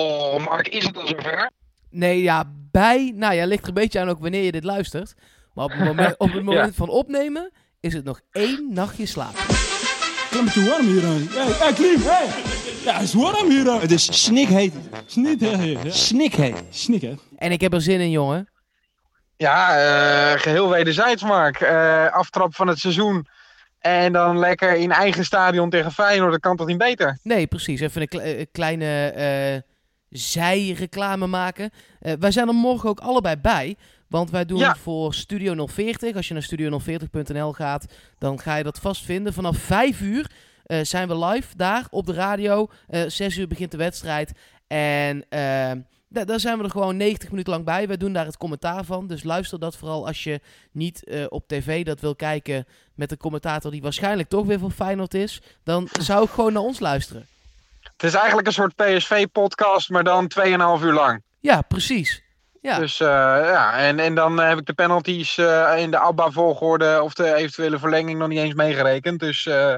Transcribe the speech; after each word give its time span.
Oh, 0.00 0.46
Mark, 0.46 0.68
is 0.68 0.84
het 0.84 0.96
al 0.96 1.06
zover? 1.06 1.50
Nee, 1.90 2.22
ja, 2.22 2.44
bij... 2.70 3.12
Nou 3.16 3.34
ja, 3.34 3.46
ligt 3.46 3.62
er 3.62 3.68
een 3.68 3.74
beetje 3.74 4.00
aan 4.00 4.08
ook 4.08 4.20
wanneer 4.20 4.42
je 4.42 4.52
dit 4.52 4.64
luistert. 4.64 5.14
Maar 5.54 5.64
op 5.64 5.70
het 5.70 5.84
moment, 5.84 6.14
op 6.26 6.32
het 6.32 6.42
moment 6.42 6.74
van 6.74 6.88
opnemen 6.88 7.50
is 7.80 7.92
het 7.94 8.04
nog 8.04 8.20
één 8.32 8.72
nachtje 8.72 9.06
slaap. 9.06 9.34
Het 9.36 10.56
is 10.56 10.68
warm 10.68 10.86
hier. 10.86 11.02
Hé, 11.02 11.54
hey, 11.64 11.72
Klim, 11.72 12.00
hey. 12.02 12.26
Ja, 12.84 12.92
het 12.92 13.02
is 13.02 13.14
warm 13.14 13.50
hier. 13.50 13.80
Het 13.80 13.90
is 13.90 14.22
snikheet. 14.24 14.72
Snikheet. 15.06 16.56
Snik, 16.70 17.02
hè. 17.02 17.14
En 17.36 17.52
ik 17.52 17.60
heb 17.60 17.72
er 17.72 17.82
zin 17.82 18.00
in, 18.00 18.10
jongen. 18.10 18.48
Ja, 19.36 19.78
eh, 20.32 20.40
geheel 20.40 20.68
wederzijds, 20.68 21.22
Mark. 21.22 21.60
Eh, 21.60 22.12
aftrap 22.12 22.54
van 22.54 22.68
het 22.68 22.78
seizoen. 22.78 23.26
En 23.78 24.12
dan 24.12 24.38
lekker 24.38 24.74
in 24.74 24.92
eigen 24.92 25.24
stadion 25.24 25.70
tegen 25.70 25.92
Feyenoord. 25.92 26.30
Dat 26.32 26.40
kan 26.40 26.56
toch 26.56 26.66
niet 26.66 26.78
beter? 26.78 27.18
Nee, 27.22 27.46
precies. 27.46 27.80
Even 27.80 28.00
een 28.00 28.08
kle- 28.08 28.20
eh, 28.22 28.44
kleine 28.52 29.12
eh 30.10 30.18
zijreclame 30.18 31.26
maken. 31.26 31.70
Eh, 32.00 32.12
wij 32.18 32.30
zijn 32.30 32.48
er 32.48 32.54
morgen 32.54 32.88
ook 32.88 33.00
allebei 33.00 33.36
bij. 33.36 33.76
Want 34.08 34.30
wij 34.30 34.44
doen 34.44 34.58
Ja. 34.58 34.76
voor 34.76 35.14
Studio 35.14 35.66
040. 35.66 36.16
Als 36.16 36.28
je 36.28 36.34
naar 36.34 36.42
studio040.nl 36.42 37.52
gaat, 37.52 37.86
dan 38.18 38.40
ga 38.40 38.56
je 38.56 38.62
dat 38.64 38.78
vast 38.78 39.04
vinden. 39.04 39.32
Vanaf 39.32 39.56
5 39.58 40.00
uur 40.00 40.30
eh, 40.64 40.78
zijn 40.82 41.08
we 41.08 41.18
live 41.26 41.56
daar 41.56 41.86
op 41.90 42.06
de 42.06 42.12
radio. 42.12 42.68
Eh 42.88 43.02
6 43.06 43.36
uur 43.36 43.48
begint 43.48 43.70
de 43.70 43.76
wedstrijd. 43.76 44.32
En 44.66 45.24
da- 46.08 46.24
daar 46.24 46.40
zijn 46.40 46.58
we 46.58 46.64
er 46.64 46.70
gewoon 46.70 46.96
90 46.96 47.30
minuten 47.30 47.52
lang 47.52 47.64
bij. 47.64 47.86
Wij 47.88 47.96
doen 47.96 48.12
daar 48.12 48.26
het 48.26 48.36
commentaar 48.36 48.84
van. 48.84 49.06
Dus 49.06 49.22
luister 49.22 49.58
dat 49.58 49.76
vooral 49.76 50.06
als 50.06 50.24
je 50.24 50.40
niet 50.72 51.02
op 51.28 51.48
tv 51.48 51.84
dat 51.84 52.00
wil 52.00 52.16
kijken 52.16 52.66
met 52.94 53.10
een 53.10 53.16
commentator 53.16 53.70
die 53.70 53.82
waarschijnlijk 53.82 54.28
toch 54.28 54.46
weer 54.46 54.58
van 54.58 54.72
Feyenoord 54.72 55.14
is. 55.14 55.40
Dan 55.64 55.88
zou 56.00 56.24
ik 56.24 56.30
gewoon 56.30 56.52
naar 56.52 56.62
ons 56.62 56.80
luisteren. 56.80 57.26
Het 58.00 58.10
is 58.10 58.14
eigenlijk 58.14 58.46
een 58.46 58.52
soort 58.52 58.74
PSV-podcast, 58.76 59.90
maar 59.90 60.04
dan 60.04 60.30
2,5 60.78 60.84
uur 60.84 60.92
lang. 60.92 61.22
Ja, 61.40 61.60
precies. 61.60 62.22
Ja, 62.62 62.78
Dus 62.78 63.00
eh, 63.00 63.06
ja, 63.46 63.78
en, 63.78 63.98
en 63.98 64.14
dan 64.14 64.38
heb 64.38 64.58
ik 64.58 64.66
de 64.66 64.72
penalties 64.72 65.38
eh, 65.38 65.72
in 65.76 65.90
de 65.90 65.98
ABBA-volgorde 65.98 67.02
of 67.02 67.14
de 67.14 67.34
eventuele 67.34 67.78
verlenging 67.78 68.18
nog 68.18 68.28
niet 68.28 68.38
eens 68.38 68.54
meegerekend. 68.54 69.20
Dus 69.20 69.46
eh, 69.46 69.72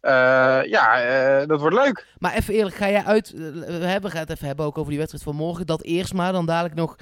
eh, 0.00 0.64
ja, 0.70 1.00
eh, 1.02 1.46
dat 1.46 1.60
wordt 1.60 1.76
leuk. 1.76 2.06
maar 2.18 2.32
even 2.34 2.54
eerlijk, 2.54 2.76
ga 2.76 2.90
jij 2.90 3.04
uit... 3.04 3.32
eh, 3.32 3.98
We 4.00 4.10
gaan 4.10 4.20
het 4.20 4.30
even 4.30 4.46
hebben 4.46 4.64
ook 4.66 4.78
over 4.78 4.88
die 4.90 4.98
wedstrijd 4.98 5.24
van 5.24 5.36
morgen. 5.36 5.66
Dat 5.66 5.82
eerst 5.82 6.12
maar, 6.12 6.32
dan 6.32 6.46
dadelijk 6.46 6.74
nog 6.74 6.96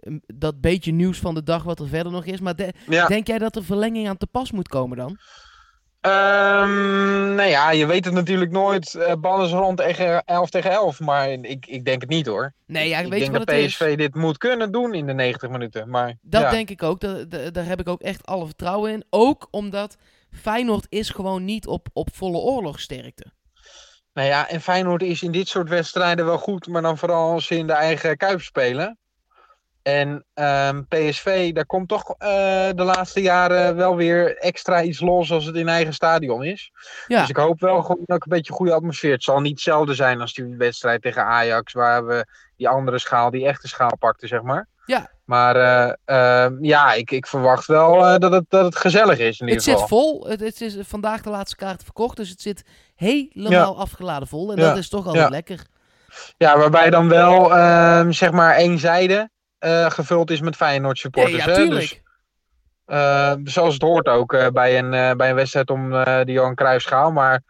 eh, 0.00 0.14
dat 0.26 0.60
beetje 0.60 0.92
nieuws 0.92 1.18
van 1.18 1.34
de 1.34 1.42
dag 1.42 1.62
wat 1.62 1.80
er 1.80 1.88
verder 1.88 2.12
nog 2.12 2.24
is. 2.24 2.40
Maar 2.40 2.56
de- 2.56 2.72
Ja. 2.88 3.06
denk 3.06 3.26
jij 3.26 3.38
dat 3.38 3.56
er 3.56 3.64
verlenging 3.64 4.08
aan 4.08 4.16
te 4.16 4.26
pas 4.26 4.52
moet 4.52 4.68
komen 4.68 4.96
dan? 4.96 5.18
Ehm, 6.00 7.34
nou 7.34 7.48
ja, 7.48 7.70
je 7.70 7.86
weet 7.86 8.04
het 8.04 8.14
natuurlijk 8.14 8.50
nooit. 8.50 8.94
eh 8.94 9.14
bal 9.14 9.44
is 9.44 9.50
rond 9.50 9.76
tegen 9.76 10.24
11 10.24 10.50
tegen 10.50 10.70
11. 10.70 11.00
Maar 11.00 11.28
ik, 11.30 11.66
ik 11.66 11.84
denk 11.84 12.00
het 12.00 12.10
niet 12.10 12.26
hoor. 12.26 12.52
Nee, 12.66 12.88
ja, 12.88 12.98
ik 12.98 13.04
weet 13.08 13.12
je 13.12 13.24
denk 13.24 13.36
wat 13.38 13.46
dat 13.46 13.56
het 13.56 13.66
PSV 13.66 13.80
is? 13.80 13.96
dit 13.96 14.14
moet 14.14 14.38
kunnen 14.38 14.72
doen 14.72 14.94
in 14.94 15.06
de 15.06 15.12
90 15.12 15.48
minuten. 15.50 15.90
Maar 15.90 16.14
Dat 16.22 16.42
ja. 16.42 16.50
denk 16.50 16.70
ik 16.70 16.82
ook. 16.82 17.00
Da- 17.00 17.24
da- 17.24 17.50
daar 17.50 17.64
heb 17.66 17.80
ik 17.80 17.88
ook 17.88 18.00
echt 18.00 18.26
alle 18.26 18.46
vertrouwen 18.46 18.92
in. 18.92 19.04
Ook 19.10 19.48
omdat 19.50 19.96
Feyenoord 20.30 20.86
is 20.88 21.10
gewoon 21.10 21.44
niet 21.44 21.66
op, 21.66 21.88
op 21.92 22.08
volle 22.12 22.38
oorlogsterkte. 22.38 23.24
Nou 24.12 24.28
ja, 24.28 24.48
en 24.48 24.60
Feyenoord 24.60 25.02
is 25.02 25.22
in 25.22 25.32
dit 25.32 25.48
soort 25.48 25.68
wedstrijden 25.68 26.24
wel 26.24 26.38
goed. 26.38 26.66
Maar 26.66 26.82
dan 26.82 26.98
vooral 26.98 27.32
als 27.32 27.46
ze 27.46 27.56
in 27.56 27.66
de 27.66 27.72
eigen 27.72 28.16
kuip 28.16 28.40
spelen. 28.40 28.98
En 29.88 30.24
ehm, 30.34 30.82
PSV, 30.88 31.52
daar 31.52 31.66
komt 31.66 31.88
toch 31.88 32.14
eh, 32.18 32.28
de 32.74 32.82
laatste 32.82 33.20
jaren 33.20 33.76
wel 33.76 33.96
weer 33.96 34.36
extra 34.36 34.82
iets 34.82 35.00
los 35.00 35.32
als 35.32 35.44
het 35.44 35.56
in 35.56 35.68
eigen 35.68 35.94
stadion 35.94 36.44
is. 36.44 36.70
Ja. 37.06 37.20
Dus 37.20 37.28
ik 37.28 37.36
hoop 37.36 37.60
wel 37.60 37.82
gewoon 37.82 38.02
ook 38.06 38.24
een 38.24 38.28
beetje 38.36 38.52
goede 38.52 38.72
atmosfeer. 38.72 39.12
Het 39.12 39.22
zal 39.22 39.40
niet 39.40 39.52
hetzelfde 39.52 39.94
zijn 39.94 40.20
als 40.20 40.34
die 40.34 40.54
wedstrijd 40.58 41.02
tegen 41.02 41.24
Ajax, 41.24 41.72
waar 41.72 42.06
we 42.06 42.26
die 42.56 42.68
andere 42.68 42.98
schaal, 42.98 43.30
die 43.30 43.46
echte 43.46 43.68
schaal 43.68 43.96
pakten, 43.98 44.28
zeg 44.28 44.42
maar. 44.42 44.68
Ja. 44.86 45.10
Maar 45.24 45.56
eh, 45.56 45.92
ehm, 46.44 46.64
ja, 46.64 46.92
ik, 46.92 47.10
ik 47.10 47.26
verwacht 47.26 47.66
wel 47.66 48.06
eh, 48.06 48.18
dat, 48.18 48.32
het, 48.32 48.44
dat 48.48 48.64
het 48.64 48.76
gezellig 48.76 49.18
is 49.18 49.40
in 49.40 49.46
ieder 49.48 49.54
Het 49.54 49.62
zit 49.62 49.72
geval. 49.80 49.88
vol. 49.88 50.26
Het, 50.28 50.40
het 50.40 50.60
is 50.60 50.76
vandaag 50.80 51.22
de 51.22 51.30
laatste 51.30 51.56
kaart 51.56 51.82
verkocht. 51.82 52.16
Dus 52.16 52.28
het 52.28 52.40
zit 52.40 52.62
helemaal 52.94 53.78
afgeladen 53.78 54.28
vol. 54.28 54.52
En 54.52 54.58
Ja. 54.58 54.68
dat 54.68 54.76
is 54.76 54.88
toch 54.88 55.06
altijd 55.06 55.24
Ja. 55.24 55.30
lekker. 55.30 55.66
Ja, 56.36 56.58
waarbij 56.58 56.90
dan 56.90 57.08
wel 57.08 57.56
ehm, 57.56 58.10
zeg 58.10 58.30
maar 58.30 58.54
één 58.54 58.78
zijde 58.78 59.30
eh, 59.58 59.90
gevuld 59.90 60.30
is 60.30 60.40
met 60.40 60.56
Feyenoord 60.56 60.98
supporters. 60.98 61.44
ja, 61.44 61.50
hè? 61.50 61.68
Dus, 61.68 62.00
eh, 62.84 63.34
zoals 63.44 63.74
het 63.74 63.82
hoort 63.82 64.08
ook 64.08 64.32
eh, 64.32 64.48
bij, 64.48 64.78
een, 64.78 65.16
bij 65.16 65.28
een 65.28 65.34
wedstrijd 65.34 65.70
om 65.70 65.90
de 65.90 66.24
Johan 66.26 66.54
Cruijffschaal. 66.54 67.12
Maar 67.12 67.42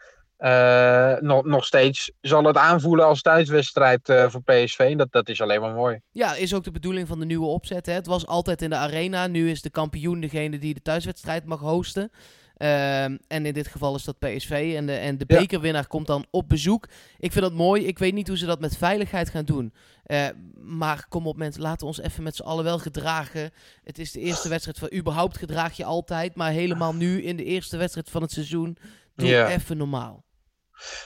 nog, 1.21 1.45
nog 1.45 1.65
steeds 1.65 2.13
zal 2.21 2.45
het 2.45 2.57
aanvoelen 2.57 3.07
als 3.07 3.23
thuiswedstrijd 3.23 4.01
voor 4.29 4.43
PSV. 4.43 4.97
Dat, 4.97 5.13
dat 5.13 5.29
is 5.29 5.41
alleen 5.41 5.61
maar 5.61 5.75
mooi. 5.75 6.01
Ja, 6.11 6.35
is 6.35 6.55
ook 6.55 6.65
de 6.65 6.71
bedoeling 6.71 7.09
van 7.09 7.19
de 7.19 7.27
nieuwe 7.27 7.47
opzet. 7.47 7.87
Hè? 7.87 7.93
Het 7.93 8.07
was 8.07 8.27
altijd 8.27 8.63
in 8.63 8.71
de 8.71 8.77
arena. 8.77 9.27
Nu 9.27 9.51
is 9.51 9.63
de 9.63 9.71
kampioen 9.71 10.21
degene 10.21 10.59
die 10.59 10.75
de 10.75 10.83
thuiswedstrijd 10.83 11.45
mag 11.45 11.61
hosten. 11.61 12.11
Ehm, 12.59 13.17
en 13.27 13.47
in 13.47 13.53
dit 13.53 13.67
geval 13.67 13.95
is 13.95 14.05
dat 14.05 14.19
PSV. 14.19 14.73
En 14.77 14.87
de, 14.87 14.93
en 14.93 15.19
de 15.19 15.25
Ja. 15.29 15.39
bekerwinnaar 15.39 15.87
komt 15.87 16.07
dan 16.07 16.27
op 16.31 16.49
bezoek. 16.49 16.87
Ik 17.19 17.33
vind 17.33 17.45
dat 17.45 17.53
mooi. 17.55 17.87
Ik 17.87 17.99
weet 17.99 18.15
niet 18.15 18.29
hoe 18.29 18.37
ze 18.39 18.47
dat 18.47 18.61
met 18.61 18.77
veiligheid 18.77 19.29
gaan 19.31 19.45
doen. 19.45 19.73
Eh, 20.05 20.27
maar 20.55 21.07
kom 21.09 21.27
op 21.27 21.37
mensen, 21.37 21.63
laten 21.63 21.81
we 21.81 21.87
ons 21.87 22.01
even 22.01 22.23
met 22.23 22.37
z'n 22.37 22.43
allen 22.43 22.65
wel 22.65 22.79
gedragen. 22.79 23.51
Het 23.85 23.99
is 23.99 24.13
de 24.13 24.21
eerste 24.21 24.49
wedstrijd 24.49 24.79
van 24.79 24.93
überhaupt 24.95 25.39
gedraag 25.39 25.77
je 25.77 25.85
altijd. 25.85 26.35
Maar 26.35 26.51
helemaal 26.51 26.95
nu 26.95 27.23
in 27.23 27.37
de 27.37 27.45
eerste 27.45 27.77
wedstrijd 27.77 28.11
van 28.11 28.23
het 28.23 28.33
seizoen. 28.33 28.77
Doe 29.17 29.29
Ja. 29.29 29.49
even 29.49 29.77
normaal. 29.77 30.25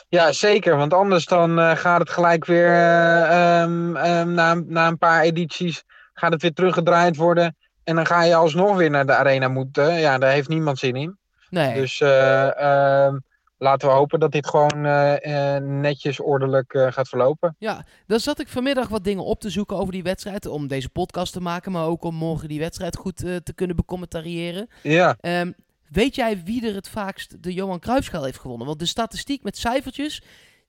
Ja, 0.08 0.32
zeker. 0.32 0.76
Want 0.76 0.94
anders 0.94 1.24
dan 1.26 1.58
eh, 1.58 1.76
gaat 1.76 2.00
het 2.00 2.10
gelijk 2.10 2.44
weer 2.44 2.66
eh, 2.66 3.60
ehm, 3.62 3.96
ehm, 3.96 4.32
na, 4.34 4.50
een- 4.50 4.64
na 4.68 4.86
een 4.86 4.98
paar 4.98 5.22
edities 5.22 5.82
gaat 6.14 6.32
het 6.32 6.42
weer 6.42 6.52
teruggedraaid 6.52 7.16
worden. 7.16 7.56
En 7.84 7.94
dan 7.96 8.06
ga 8.06 8.22
je 8.24 8.34
alsnog 8.34 8.76
weer 8.76 8.90
naar 8.90 9.06
de 9.06 9.14
arena 9.14 9.48
moeten. 9.48 9.94
Ja, 9.98 10.18
daar 10.18 10.32
heeft 10.32 10.48
niemand 10.48 10.78
zin 10.78 10.94
in. 10.96 11.18
Nee. 11.52 11.74
Dus 11.74 12.00
eh, 12.00 13.04
ehm, 13.06 13.18
laten 13.58 13.88
we 13.88 13.94
hopen 13.94 14.20
dat 14.20 14.32
dit 14.32 14.46
gewoon 14.46 14.84
eh, 14.84 15.54
eh, 15.56 15.62
netjes, 15.62 16.20
ordelijk 16.20 16.88
gaat 16.90 17.08
verlopen. 17.08 17.56
Ja, 17.58 17.84
dan 18.06 18.20
zat 18.20 18.40
ik 18.40 18.48
vanmiddag 18.48 18.88
wat 18.88 19.04
dingen 19.04 19.24
op 19.24 19.40
te 19.40 19.50
zoeken 19.50 19.76
over 19.76 19.92
die 19.92 20.02
wedstrijd. 20.02 20.46
Om 20.46 20.66
deze 20.66 20.88
podcast 20.88 21.32
te 21.32 21.40
maken, 21.40 21.72
maar 21.72 21.86
ook 21.86 22.04
om 22.04 22.14
morgen 22.14 22.48
die 22.48 22.58
wedstrijd 22.58 22.96
goed 22.96 23.16
te 23.16 23.52
kunnen 23.54 23.76
becommentariëren. 23.76 24.68
Ja, 24.82 25.16
Ehm, 25.20 25.52
weet 25.88 26.14
jij 26.14 26.42
wie 26.44 26.68
er 26.68 26.74
het 26.74 26.88
vaakst 26.88 27.42
de 27.42 27.52
Johan 27.52 27.78
Cruijffschaal 27.80 28.24
heeft 28.24 28.38
gewonnen? 28.40 28.66
Want 28.66 28.78
de 28.78 28.86
statistiek 28.86 29.42
met 29.42 29.56
cijfertjes, 29.58 30.22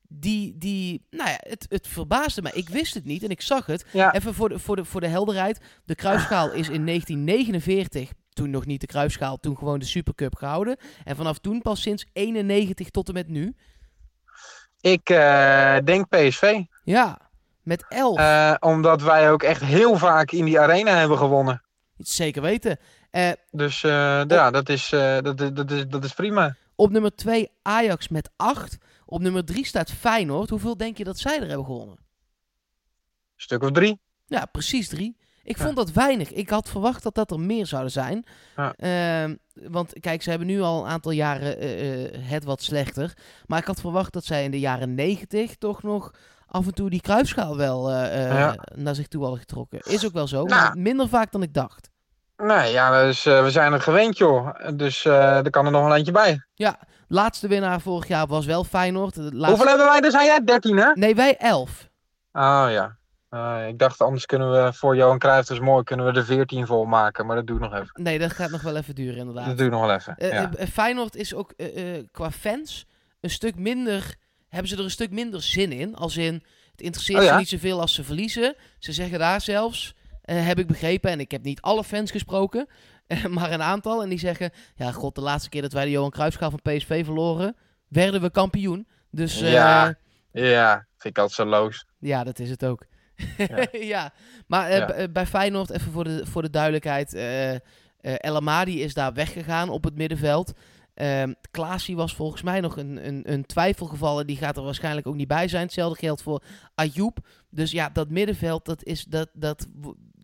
die, 0.08 0.58
die 0.58 1.06
nou 1.10 1.30
ja, 1.30 1.38
het, 1.40 1.66
het 1.70 1.88
verbaasde 1.88 2.42
mij. 2.42 2.52
Ik 2.56 2.70
wist 2.70 2.94
het 2.94 3.06
niet 3.06 3.24
en 3.24 3.30
ik 3.30 3.42
zag 3.42 3.66
het. 3.66 3.86
ja. 3.92 4.14
Even 4.14 4.34
voor 4.34 4.50
de, 4.50 4.60
voor 4.60 4.76
de, 4.76 4.86
voor 4.86 5.02
de 5.02 5.08
helderheid. 5.08 5.60
De 5.86 5.96
Cruijffschaal 5.96 6.52
is 6.52 6.70
in 6.70 6.86
1949, 6.92 8.12
toen 8.34 8.50
nog 8.50 8.66
niet 8.66 8.82
de 8.82 8.88
Cruijffschaal, 8.88 9.38
toen 9.38 9.58
gewoon 9.58 9.80
de 9.80 9.86
Supercup 9.86 10.36
gehouden. 10.36 10.78
En 11.04 11.16
vanaf 11.16 11.38
toen 11.40 11.62
pas 11.62 11.82
sinds 11.82 12.06
91 12.14 12.90
tot 12.90 13.08
en 13.08 13.14
met 13.14 13.28
nu. 13.28 13.56
ik 14.82 15.10
eh, 15.10 15.78
denk 15.84 16.08
PSV. 16.10 16.62
Ja, 16.84 17.30
met 17.62 17.86
11. 17.90 18.18
Eh, 18.18 18.56
omdat 18.60 19.02
wij 19.02 19.32
ook 19.32 19.44
echt 19.44 19.62
heel 19.62 19.98
vaak 19.98 20.32
in 20.32 20.46
die 20.46 20.60
arena 20.60 20.92
hebben 20.98 21.18
gewonnen. 21.18 21.64
Zeker 21.98 22.42
weten. 22.42 22.78
Eh, 23.12 23.32
Dus 23.52 23.82
ja, 23.82 24.26
dat 24.52 24.70
is, 24.70 24.90
dat, 24.90 25.42
is- 25.42 25.54
dat, 25.54 25.72
is, 25.72 25.88
dat 25.88 26.04
is 26.04 26.14
prima. 26.14 26.56
Op 26.76 26.92
nummer 26.92 27.16
2 27.16 27.50
Ajax 27.62 28.08
met 28.08 28.30
8. 28.36 28.78
Op 29.06 29.22
nummer 29.22 29.46
3 29.46 29.66
staat 29.66 29.92
Feyenoord. 29.92 30.50
Hoeveel 30.50 30.78
denk 30.78 30.98
je 30.98 31.04
dat 31.04 31.18
zij 31.20 31.36
er 31.42 31.48
hebben 31.48 31.66
gewonnen? 31.66 31.98
stuk 33.36 33.64
of 33.64 33.72
drie. 33.72 34.00
Ja, 34.26 34.46
precies 34.46 34.88
3. 34.88 35.18
Ik 35.44 35.58
Ja. 35.58 35.64
vond 35.64 35.76
dat 35.76 35.92
weinig. 35.92 36.32
Ik 36.32 36.50
had 36.50 36.70
verwacht 36.70 37.04
dat 37.04 37.16
dat 37.16 37.32
er 37.32 37.40
meer 37.40 37.66
zouden 37.66 37.92
zijn. 37.92 38.26
Ja. 38.56 38.74
Ehm, 38.78 39.36
want 39.54 40.00
kijk, 40.00 40.22
ze 40.24 40.30
hebben 40.30 40.48
nu 40.48 40.62
al 40.62 40.84
een 40.86 40.90
aantal 40.92 41.12
jaren 41.12 41.60
eh, 41.60 42.04
eh, 42.06 42.12
het 42.16 42.44
wat 42.44 42.62
slechter. 42.62 43.14
Maar 43.46 43.60
ik 43.60 43.66
had 43.66 43.80
verwacht 43.82 44.14
dat 44.14 44.26
zij 44.26 44.44
in 44.44 44.52
de 44.52 44.60
jaren 44.60 44.96
90 44.96 45.56
toch 45.56 45.84
nog 45.84 46.12
af 46.48 46.66
en 46.66 46.74
toe 46.74 46.90
die 46.90 47.02
kruisschaal 47.02 47.58
wel 47.58 47.92
eh, 47.92 48.28
Ja. 48.40 48.56
naar 48.76 48.96
zich 48.96 49.08
toe 49.08 49.22
hadden 49.22 49.40
getrokken. 49.40 49.80
Is 49.80 50.06
ook 50.06 50.14
wel 50.14 50.28
zo, 50.28 50.44
Nou. 50.44 50.62
maar 50.62 50.78
minder 50.78 51.10
vaak 51.10 51.32
dan 51.32 51.42
ik 51.44 51.54
dacht. 51.54 51.90
Nee, 52.38 52.72
ja, 52.72 53.04
dus, 53.04 53.24
we 53.24 53.52
zijn 53.52 53.74
er 53.74 53.82
gewend, 53.82 54.18
joh. 54.18 54.50
Dus 54.76 55.06
er 55.06 55.50
kan 55.50 55.66
er 55.66 55.72
nog 55.72 55.86
een 55.86 55.92
eentje 55.96 56.12
bij. 56.12 56.44
Laatste 57.08 57.48
winnaar 57.48 57.82
vorig 57.82 58.08
jaar 58.08 58.28
was 58.28 58.46
wel 58.46 58.64
Feyenoord. 58.64 59.16
Laatste... 59.16 59.46
Hoeveel 59.48 59.68
hebben 59.68 59.86
wij? 59.86 60.02
Daar 60.02 60.12
zijn 60.12 60.26
jij 60.26 60.44
13, 60.44 60.78
hè? 60.78 60.92
Nee, 60.94 61.16
wij 61.16 61.38
11. 61.38 61.90
Oh 62.32 62.66
ja. 62.70 62.98
Eh, 63.34 63.68
ik 63.68 63.80
dacht, 63.80 64.02
anders 64.02 64.26
kunnen 64.26 64.52
we 64.52 64.74
voor 64.74 64.96
Johan 64.96 65.20
Cruijff, 65.20 65.48
dat 65.48 65.58
is 65.58 65.64
mooi, 65.64 65.84
kunnen 65.84 66.06
we 66.06 66.20
er 66.20 66.26
14 66.26 66.66
vol 66.66 66.86
maken. 66.86 67.26
Maar 67.26 67.36
dat 67.36 67.48
doe 67.48 67.56
ik 67.56 67.62
nog 67.62 67.74
even. 67.74 67.90
Nee, 68.04 68.20
dat 68.20 68.32
gaat 68.32 68.50
nog 68.50 68.62
wel 68.62 68.76
even 68.76 68.96
duren 68.96 69.18
inderdaad. 69.18 69.46
Dat 69.46 69.58
doe 69.58 69.66
ik 69.66 69.72
nog 69.72 69.82
wel 69.82 69.94
even. 69.96 70.18
Eh, 70.18 70.30
ja. 70.32 70.52
eh, 70.54 70.68
Feyenoord 70.68 71.16
is 71.16 71.34
ook 71.34 71.54
qua 72.12 72.32
fans 72.32 72.86
een 73.20 73.30
stuk 73.30 73.56
minder. 73.56 74.16
Hebben 74.50 74.70
ze 74.70 74.78
er 74.78 74.84
een 74.84 74.90
stuk 74.92 75.12
minder 75.12 75.42
zin 75.42 75.72
in? 75.72 75.96
Als 75.96 76.18
in. 76.18 76.44
Het 76.72 76.82
interesseert 76.82 77.20
Oh 77.20 77.26
ja? 77.26 77.32
ze 77.32 77.38
niet 77.38 77.50
zoveel 77.50 77.82
als 77.82 77.94
ze 77.94 78.04
verliezen. 78.04 78.56
Ze 78.80 78.92
zeggen 78.92 79.20
daar 79.20 79.42
zelfs. 79.42 79.96
heb 80.22 80.60
ik 80.60 80.68
begrepen. 80.68 81.12
En 81.12 81.20
ik 81.20 81.32
heb 81.32 81.44
niet 81.44 81.62
alle 81.62 81.84
fans 81.84 82.12
gesproken. 82.12 82.68
maar 83.30 83.52
een 83.52 83.62
aantal. 83.62 84.04
En 84.04 84.10
die 84.10 84.20
zeggen. 84.20 84.52
Ja, 84.76 84.92
god, 84.92 85.16
de 85.16 85.22
laatste 85.22 85.50
keer 85.50 85.62
dat 85.62 85.74
wij 85.74 85.86
de 85.86 85.92
Johan 85.92 86.10
Cruijffschaal 86.10 86.50
van 86.50 86.62
PSV 86.62 87.06
verloren. 87.06 87.56
werden 87.88 88.22
we 88.22 88.32
kampioen. 88.32 88.88
Dus. 89.12 89.40
Ja. 89.40 89.96
ja. 90.32 90.86
Vind 90.98 91.18
ik 91.18 91.24
altijd 91.24 91.32
zo 91.32 91.46
loos. 91.46 91.86
Ja, 92.00 92.24
dat 92.24 92.40
is 92.40 92.50
het 92.50 92.66
ook. 92.66 92.86
Ja, 93.38 93.68
Ja. 93.94 94.14
maar 94.48 94.70
eh, 94.70 94.78
Ja. 94.78 94.92
eh, 94.92 95.08
bij 95.12 95.26
Feyenoord, 95.26 95.70
even 95.70 95.92
voor 95.92 96.04
de, 96.04 96.26
voor 96.26 96.42
de 96.42 96.50
duidelijkheid. 96.50 97.14
eh 97.14 97.52
El 98.02 98.36
Amadi 98.36 98.82
is 98.82 98.94
daar 98.94 99.14
weggegaan 99.14 99.70
op 99.70 99.84
het 99.84 99.96
middenveld. 99.96 100.54
Ehm 100.94 101.34
Klaasie 101.52 101.96
was 101.96 102.16
volgens 102.16 102.42
mij 102.42 102.60
nog 102.60 102.78
een, 102.78 103.08
een, 103.08 103.32
een 103.32 103.46
twijfelgeval. 103.46 104.20
En 104.20 104.26
die 104.28 104.38
gaat 104.38 104.58
er 104.58 104.64
waarschijnlijk 104.64 105.08
ook 105.08 105.16
niet 105.16 105.28
bij 105.28 105.48
zijn. 105.48 105.64
Hetzelfde 105.64 106.00
geldt 106.00 106.22
voor 106.22 106.44
Ayoub. 106.76 107.18
Dus 107.50 107.72
ja, 107.72 107.90
dat 107.90 108.10
middenveld, 108.10 108.66
dat, 108.66 108.84
is, 108.84 109.04
dat, 109.04 109.30
dat 109.34 109.68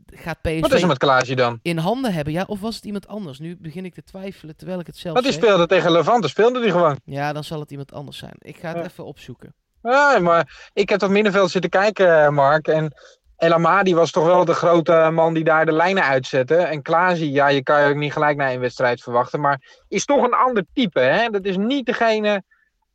gaat 0.06 0.38
Wat 0.42 0.52
is 0.54 0.62
PSV 0.70 0.82
er 0.82 0.88
met 0.88 0.98
Klaasje 0.98 1.36
dan? 1.36 1.60
in 1.62 1.78
handen 1.78 2.14
hebben. 2.14 2.34
Ja, 2.34 2.44
of 2.48 2.60
was 2.60 2.76
het 2.76 2.86
iemand 2.86 3.08
anders? 3.08 3.40
Nu 3.40 3.58
begin 3.60 3.86
ik 3.86 3.94
te 3.94 4.04
twijfelen 4.04 4.56
terwijl 4.56 4.80
ik 4.80 4.88
het 4.88 4.98
zelf 4.98 5.14
Want 5.14 5.26
die 5.26 5.36
zeg. 5.36 5.44
speelde 5.44 5.66
tegen 5.68 5.92
Levante, 5.92 6.28
speelde 6.28 6.62
die 6.62 6.72
gewoon. 6.72 7.00
Ja, 7.06 7.34
dan 7.34 7.44
zal 7.44 7.60
het 7.60 7.72
iemand 7.72 7.94
anders 7.94 8.18
zijn. 8.18 8.36
Ik 8.40 8.58
ga 8.58 8.68
het 8.68 8.78
Ja. 8.78 8.84
even 8.84 9.06
opzoeken. 9.06 9.54
Ja, 9.82 10.20
maar 10.20 10.70
ik 10.74 10.90
heb 10.90 11.00
dat 11.00 11.10
middenveld 11.10 11.52
zitten 11.52 11.70
kijken, 11.70 12.24
eh, 12.24 12.30
Mark. 12.30 12.68
En 12.68 12.94
El 13.36 13.54
Amadi 13.54 13.96
was 13.96 14.12
toch 14.12 14.26
wel 14.26 14.46
de 14.46 14.54
grote 14.54 15.10
man 15.14 15.34
die 15.34 15.44
daar 15.44 15.66
de 15.66 15.72
lijnen 15.72 16.04
uitzette. 16.04 16.56
En 16.56 16.82
Klaasie, 16.82 17.32
ja, 17.32 17.48
je 17.48 17.64
kan 17.64 17.82
je 17.82 17.90
ook 17.90 17.96
niet 17.96 18.14
gelijk 18.14 18.38
na 18.38 18.52
een 18.52 18.60
wedstrijd 18.60 19.02
verwachten. 19.02 19.40
Maar 19.40 19.84
is 19.88 20.06
toch 20.06 20.24
een 20.24 20.34
ander 20.34 20.66
type, 20.74 21.00
hè? 21.00 21.30
Dat 21.30 21.46
is 21.46 21.58
niet 21.58 21.86
degene 21.86 22.44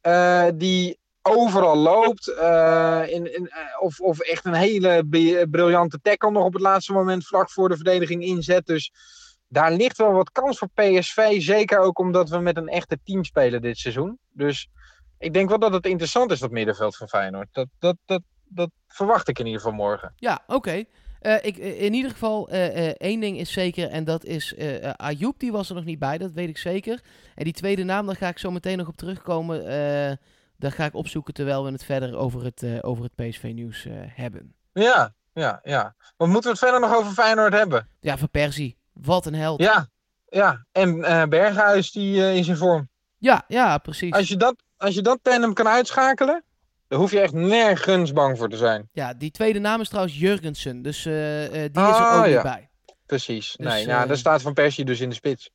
eh, 0.01 0.47
die 0.55 0.99
overal 1.23 1.77
loopt. 1.77 2.29
eh, 2.29 3.03
in, 3.07 3.35
in, 3.35 3.51
of, 3.81 4.01
of 4.01 4.21
echt 4.21 4.45
een 4.45 4.55
hele 4.55 5.07
briljante 5.51 6.01
tackle 6.03 6.31
nog 6.31 6.45
op 6.45 6.53
het 6.53 6.63
laatste 6.63 6.93
moment 6.93 7.27
vlak 7.27 7.51
voor 7.51 7.69
de 7.69 7.77
verdediging 7.77 8.23
inzet. 8.23 8.67
Dus 8.67 8.93
daar 9.49 9.73
ligt 9.73 9.97
wel 9.97 10.13
wat 10.13 10.33
kans 10.33 10.59
voor 10.59 10.69
PSV. 10.75 11.41
Zeker 11.43 11.79
ook 11.79 11.99
omdat 11.99 12.29
we 12.29 12.39
met 12.39 12.57
een 12.57 12.69
echte 12.69 12.99
team 13.05 13.25
spelen 13.25 13.63
dit 13.63 13.79
seizoen. 13.79 14.19
Dus 14.31 14.69
ik 15.25 15.33
denk 15.33 15.49
wel 15.49 15.59
dat 15.59 15.73
het 15.73 15.87
interessant 15.87 16.31
is, 16.31 16.39
dat 16.39 16.51
middenveld 16.51 16.97
van 16.97 17.09
Feyenoord. 17.09 17.49
Dat, 17.53 17.67
dat, 17.79 17.97
dat, 18.05 18.23
dat 18.45 18.71
verwacht 18.89 19.29
ik 19.29 19.39
in 19.39 19.47
ieder 19.47 19.61
geval 19.61 19.77
morgen. 19.77 20.13
Ja, 20.17 20.43
oké. 20.47 20.85
Eh, 21.21 21.45
ik, 21.45 21.57
eh, 21.57 21.83
in 21.83 21.95
ieder 21.95 22.11
geval, 22.11 22.49
eh, 22.49 22.89
één 22.89 23.21
ding 23.21 23.39
is 23.39 23.53
zeker. 23.53 23.89
En 23.89 24.05
dat 24.05 24.25
is 24.25 24.55
Ayoub, 24.97 25.39
die 25.39 25.53
was 25.53 25.69
er 25.69 25.75
nog 25.75 25.85
niet 25.85 25.99
bij. 25.99 26.19
Dat 26.19 26.33
weet 26.33 26.49
ik 26.49 26.59
zeker. 26.59 27.01
En 27.35 27.45
die 27.45 27.53
tweede 27.53 27.85
naam, 27.85 28.07
daar 28.07 28.17
ga 28.17 28.29
ik 28.29 28.39
zo 28.39 28.51
meteen 28.51 28.79
nog 28.79 28.89
op 28.89 28.97
terugkomen. 28.97 29.65
daar 30.57 30.73
ga 30.73 30.85
ik 30.85 30.95
opzoeken 30.95 31.35
terwijl 31.35 31.65
we 31.65 31.71
het 31.71 31.85
verder 31.85 32.17
over 32.17 32.45
het, 32.45 32.83
over 32.83 33.05
het 33.05 33.15
PSV-nieuws 33.15 33.87
hebben. 33.91 34.55
Ja, 34.73 35.15
ja, 35.33 35.61
ja. 35.63 35.95
Wat 36.17 36.29
moeten 36.29 36.53
we 36.53 36.59
het 36.59 36.59
verder 36.59 36.81
nog 36.81 36.97
over 36.97 37.13
Feyenoord 37.13 37.53
hebben? 37.53 37.89
Ja, 38.01 38.19
Van 38.19 38.31
Persie. 38.31 38.77
Wat 38.93 39.27
een 39.27 39.35
held. 39.35 39.61
Ja, 39.61 39.89
ja. 40.29 40.67
En 40.73 41.01
Berghuis, 41.29 41.93
die 41.93 42.33
is 42.33 42.49
in 42.49 42.57
vorm. 42.57 42.89
ja, 43.19 43.45
ja, 43.49 43.79
precies. 43.79 44.13
Als 44.13 44.29
je, 44.29 44.37
dat, 44.37 44.65
als 44.77 44.95
je 44.95 45.03
dat 45.03 45.19
tandem 45.23 45.53
kan 45.53 45.69
uitschakelen, 45.69 46.45
dan 46.89 46.99
hoef 46.99 47.11
je 47.11 47.21
echt 47.21 47.33
nergens 47.33 48.13
bang 48.13 48.39
voor 48.39 48.49
te 48.49 48.57
zijn. 48.57 48.89
Ja, 48.93 49.15
die 49.15 49.31
tweede 49.31 49.59
naam 49.59 49.81
is 49.81 49.89
trouwens 49.89 50.19
Jurgensen. 50.19 50.83
Dus 50.83 51.07
eh, 51.07 51.45
eh, 51.45 51.51
die 51.53 51.83
is 51.83 51.89
er 51.89 52.05
Ah, 52.05 52.19
ook 52.19 52.27
ja. 52.27 52.33
niet 52.33 52.43
bij. 52.43 52.69
Precies. 53.07 53.55
Dus, 53.57 53.67
nee, 53.73 53.87
nou, 53.87 54.03
eh, 54.03 54.09
daar 54.09 54.17
staat 54.17 54.43
Van 54.43 54.55
Persie 54.55 54.85
dus 54.85 55.01
in 55.01 55.09
de 55.09 55.15
spits. 55.15 55.51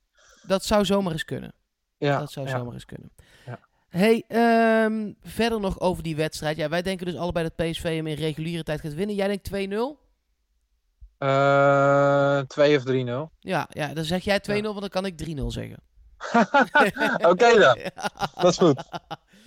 Dat 0.47 0.63
zou 0.65 0.85
zomaar 0.85 1.11
eens 1.11 1.25
kunnen. 1.25 1.53
Ja, 1.97 2.19
dat 2.19 2.31
zou 2.31 2.47
ja. 2.47 2.57
zomaar 2.57 2.73
eens 2.73 2.85
kunnen. 2.85 3.11
Ja. 3.45 3.59
Hey, 3.89 4.23
ehm, 4.27 5.11
verder 5.21 5.59
nog 5.59 5.79
over 5.79 6.03
die 6.03 6.15
wedstrijd. 6.15 6.57
Ja, 6.57 6.69
wij 6.69 6.81
denken 6.81 7.05
dus 7.05 7.15
allebei 7.15 7.49
dat 7.55 7.67
PSV 7.67 7.83
hem 7.83 8.07
in 8.07 8.15
reguliere 8.15 8.63
tijd 8.63 8.81
gaat 8.81 8.93
winnen. 8.93 9.15
Jij 9.15 9.27
denkt 9.27 9.43
2-0? 9.43 9.99
Eh, 11.17 12.39
2 12.39 12.77
of 12.77 12.83
3-0. 12.83 13.31
Ja, 13.39 13.67
ja, 13.69 13.93
dan 13.93 14.03
zeg 14.03 14.23
jij 14.23 14.39
2-0, 14.39 14.61
want 14.61 14.79
dan 14.79 14.89
kan 14.89 15.05
ik 15.05 15.17
3-0 15.17 15.51
zeggen. 15.51 15.77
Oké 17.31 17.59
dan, 17.59 17.77
dat 18.35 18.51
is 18.51 18.57
goed. 18.57 18.83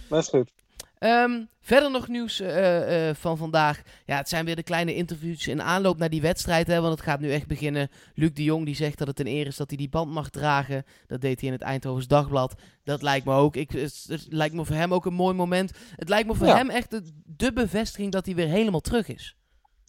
Dat 0.08 0.22
is 0.22 0.28
goed. 0.28 0.50
Ehm, 0.98 1.40
verder 1.60 1.90
nog 1.90 2.08
nieuws 2.08 2.40
eh, 2.40 3.08
eh, 3.08 3.16
van 3.16 3.36
vandaag. 3.36 3.82
Ja, 4.06 4.16
het 4.16 4.28
zijn 4.28 4.44
weer 4.44 4.56
de 4.56 4.62
kleine 4.62 4.94
interviews 4.94 5.46
in 5.46 5.62
aanloop 5.62 5.98
naar 5.98 6.10
die 6.10 6.20
wedstrijd. 6.20 6.66
Hè, 6.66 6.80
want 6.80 6.92
het 6.92 7.02
gaat 7.08 7.20
nu 7.20 7.32
echt 7.32 7.46
beginnen. 7.46 7.90
Luc 8.14 8.30
de 8.32 8.44
Jong 8.44 8.64
die 8.64 8.74
zegt 8.74 8.98
dat 8.98 9.06
het 9.06 9.20
een 9.20 9.26
eer 9.26 9.46
is 9.46 9.56
dat 9.56 9.69
hij 9.69 9.78
die 9.78 9.88
band 9.88 10.10
mag 10.12 10.28
dragen. 10.30 10.84
Dat 11.06 11.20
deed 11.20 11.38
hij 11.40 11.48
in 11.48 11.54
het 11.54 11.62
Eindhovens 11.64 12.06
Dagblad. 12.06 12.54
Dat 12.84 13.02
lijkt 13.02 13.26
me 13.26 13.34
ook. 13.34 13.56
Ik, 13.56 13.70
het, 13.70 14.04
het 14.08 14.26
lijkt 14.28 14.54
me 14.54 14.64
voor 14.64 14.76
hem 14.76 14.94
ook 14.94 15.06
een 15.06 15.14
mooi 15.14 15.34
moment. 15.34 15.70
Het 15.96 16.08
lijkt 16.08 16.28
me 16.28 16.34
voor 16.34 16.46
Ja. 16.46 16.56
hem 16.56 16.70
echt 16.70 16.90
de, 16.90 17.02
de 17.24 17.52
bevestiging 17.52 18.12
dat 18.12 18.26
hij 18.26 18.34
weer 18.34 18.48
helemaal 18.48 18.80
terug 18.80 19.08
is. 19.08 19.36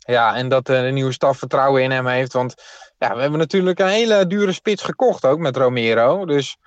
Ja, 0.06 0.36
en 0.36 0.50
dat 0.50 0.70
eh, 0.70 0.82
de 0.82 0.92
nieuwe 0.92 1.12
staf 1.12 1.38
vertrouwen 1.38 1.84
in 1.84 1.92
hem 1.92 2.08
heeft. 2.08 2.34
Want 2.34 2.54
ja, 2.98 3.16
we 3.16 3.22
hebben 3.22 3.40
natuurlijk 3.40 3.80
een 3.80 3.88
hele 3.88 4.28
dure 4.28 4.52
spits 4.52 4.84
gekocht 4.84 5.26
ook 5.26 5.40
met 5.40 5.58
Romero. 5.58 6.26
Dus 6.26 6.58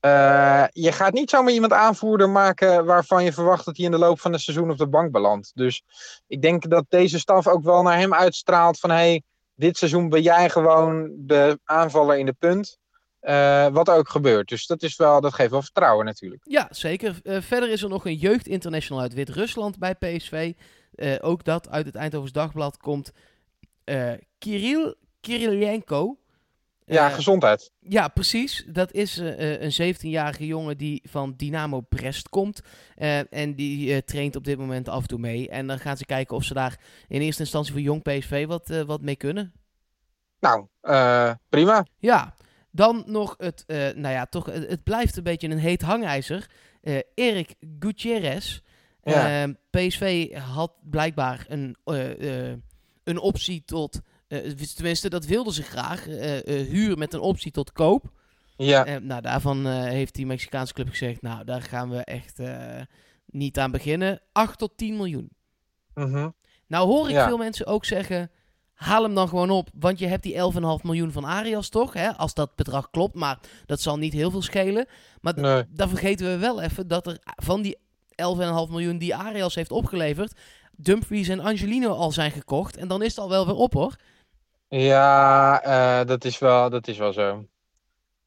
eh, 0.00 0.64
je 0.72 0.92
gaat 0.92 1.12
niet 1.12 1.30
zomaar 1.30 1.52
iemand 1.52 1.72
aanvoerder 1.72 2.30
maken 2.30 2.84
waarvan 2.84 3.24
je 3.24 3.32
verwacht 3.32 3.64
dat 3.64 3.76
hij 3.76 3.86
in 3.86 3.90
de 3.90 3.98
loop 3.98 4.20
van 4.20 4.32
het 4.32 4.40
seizoen 4.40 4.70
op 4.70 4.78
de 4.78 4.88
bank 4.88 5.12
belandt. 5.12 5.50
Dus 5.54 5.82
ik 6.26 6.42
denk 6.42 6.70
dat 6.70 6.84
deze 6.88 7.18
staf 7.18 7.48
ook 7.48 7.64
wel 7.64 7.82
naar 7.82 7.98
hem 7.98 8.14
uitstraalt 8.14 8.78
van 8.78 8.90
hey, 8.90 9.22
dit 9.54 9.76
seizoen 9.76 10.08
ben 10.08 10.22
jij 10.22 10.50
gewoon 10.50 11.12
de 11.16 11.60
aanvaller 11.64 12.18
in 12.18 12.26
de 12.26 12.36
punt. 12.38 12.78
Eh, 13.20 13.66
wat 13.68 13.90
ook 13.90 14.08
gebeurt. 14.08 14.48
Dus 14.48 14.66
dat, 14.66 14.82
is 14.82 14.96
wel, 14.96 15.20
dat 15.20 15.34
geeft 15.34 15.50
wel 15.50 15.62
vertrouwen 15.62 16.04
natuurlijk. 16.04 16.40
Ja, 16.44 16.68
zeker. 16.70 17.20
Verder 17.24 17.70
is 17.70 17.82
er 17.82 17.88
nog 17.88 18.04
een 18.04 18.14
jeugdinternational 18.14 19.02
uit 19.02 19.14
Wit-Rusland 19.14 19.78
bij 19.78 19.94
PSV. 19.94 20.52
Eh, 20.94 21.14
ook 21.20 21.44
dat 21.44 21.68
uit 21.68 21.86
het 21.86 21.94
Eindhovens 21.94 22.32
Dagblad 22.32 22.76
komt. 22.76 23.12
eh 23.84 24.12
Kirill 24.38 24.94
Kirillenko. 25.20 26.16
Ja, 26.84 27.08
Eh, 27.08 27.14
gezondheid. 27.14 27.72
Ja, 27.80 28.08
precies. 28.08 28.64
Dat 28.68 28.92
is 28.92 29.16
een 29.16 29.72
17-jarige 29.72 30.46
jongen 30.46 30.76
die 30.78 31.02
van 31.08 31.34
Dynamo 31.36 31.80
Brest 31.80 32.28
komt. 32.28 32.60
En 33.30 33.54
die 33.54 34.04
traint 34.04 34.36
op 34.36 34.44
dit 34.44 34.58
moment 34.58 34.88
af 34.88 35.02
en 35.02 35.08
toe 35.08 35.18
mee. 35.18 35.48
En 35.48 35.66
dan 35.66 35.78
gaan 35.78 35.96
ze 35.96 36.04
kijken 36.04 36.36
of 36.36 36.44
ze 36.44 36.54
daar 36.54 36.80
in 37.08 37.20
eerste 37.20 37.42
instantie 37.42 37.72
voor 37.72 37.80
jong 37.82 38.02
PSV 38.02 38.46
wat, 38.46 38.82
wat 38.86 39.00
mee 39.02 39.16
kunnen. 39.16 39.52
Nou, 40.40 40.66
prima. 41.48 41.86
Ja, 41.98 42.34
dan 42.70 43.02
nog 43.06 43.34
het, 43.38 43.64
nou 43.66 44.08
ja, 44.08 44.26
toch, 44.26 44.46
het, 44.46 44.68
het 44.68 44.82
blijft 44.82 45.16
een 45.16 45.22
beetje 45.22 45.48
een 45.48 45.58
heet 45.58 45.82
hangijzer. 45.82 46.50
Eh 46.80 46.98
Erik 47.14 47.54
Gutierrez. 47.78 48.60
Ja. 49.02 49.42
Eh, 49.42 49.48
PSV 49.70 50.32
had 50.38 50.72
blijkbaar 50.90 51.44
een, 51.48 51.76
eh, 51.84 52.50
eh, 52.50 52.58
een 53.04 53.18
optie 53.18 53.62
tot, 53.64 54.00
eh, 54.28 54.38
tenminste 54.50 55.08
dat 55.08 55.24
wilden 55.26 55.52
ze 55.52 55.62
graag, 55.62 56.04
huur 56.44 56.98
met 56.98 57.12
een 57.14 57.20
optie 57.20 57.50
tot 57.50 57.72
koop. 57.72 58.10
Ja, 58.56 58.86
Eh, 58.86 58.96
nou, 59.00 59.20
daarvan 59.22 59.66
heeft 59.66 60.14
die 60.14 60.26
Mexicaanse 60.26 60.72
club 60.74 60.88
gezegd, 60.88 61.22
nou, 61.22 61.44
daar 61.44 61.62
gaan 61.62 61.90
we 61.90 61.98
echt 62.04 62.38
niet 63.26 63.58
aan 63.58 63.70
beginnen. 63.70 64.20
8 64.32 64.58
tot 64.58 64.76
10 64.76 64.96
miljoen. 64.96 65.30
mhm. 65.94 66.28
Nou 66.66 66.86
hoor 66.86 67.06
ik 67.08 67.12
Ja. 67.14 67.26
veel 67.26 67.36
mensen 67.36 67.66
ook 67.66 67.84
zeggen, 67.84 68.30
haal 68.72 69.02
hem 69.02 69.14
dan 69.14 69.28
gewoon 69.28 69.50
op. 69.50 69.68
Want 69.74 69.98
je 69.98 70.06
hebt 70.06 70.22
die 70.22 70.34
11,5 70.34 70.82
miljoen 70.82 71.12
van 71.12 71.24
Arias 71.24 71.68
toch? 71.68 71.92
Hè? 71.92 72.16
Als 72.16 72.34
dat 72.34 72.54
bedrag 72.56 72.90
klopt, 72.90 73.14
maar 73.14 73.38
dat 73.66 73.80
zal 73.80 73.96
niet 73.98 74.12
heel 74.12 74.30
veel 74.30 74.42
schelen. 74.42 74.86
Maar 75.20 75.40
nee. 75.40 75.64
dan 75.68 75.88
vergeten 75.88 76.26
we 76.26 76.36
wel 76.38 76.60
even 76.60 76.88
dat 76.88 77.06
er 77.06 77.18
van 77.36 77.62
die 77.62 77.76
11,5 78.66 78.70
miljoen 78.70 78.98
die 78.98 79.16
Arias 79.16 79.54
heeft 79.54 79.70
opgeleverd... 79.70 80.32
Dumfries 80.76 81.28
en 81.28 81.40
Angelino 81.40 81.92
al 81.92 82.12
zijn 82.12 82.30
gekocht. 82.30 82.76
En 82.76 82.88
dan 82.88 83.02
is 83.02 83.08
het 83.08 83.18
al 83.18 83.28
wel 83.28 83.46
weer 83.46 83.54
op 83.54 83.72
hoor. 83.72 83.96
Ja, 84.68 85.62
eh, 85.62 86.06
dat, 86.06 86.24
is 86.24 86.38
wel, 86.38 86.70
dat 86.70 86.88
is 86.88 86.98
wel 86.98 87.12
zo. 87.12 87.46